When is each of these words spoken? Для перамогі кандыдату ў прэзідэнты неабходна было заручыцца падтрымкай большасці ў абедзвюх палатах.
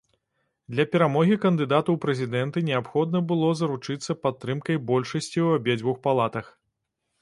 Для 0.75 0.85
перамогі 0.95 1.35
кандыдату 1.43 1.89
ў 1.97 2.01
прэзідэнты 2.07 2.65
неабходна 2.71 3.23
было 3.35 3.53
заручыцца 3.63 4.19
падтрымкай 4.25 4.85
большасці 4.93 5.33
ў 5.45 5.61
абедзвюх 5.61 5.97
палатах. 6.11 6.55